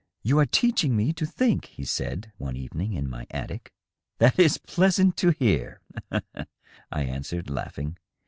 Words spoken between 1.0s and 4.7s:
to think,^^ he said, one evening, in my attic. "That is